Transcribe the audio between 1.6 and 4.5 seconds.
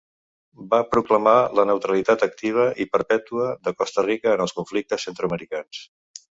neutralitat activa i perpètua de Costa Rica en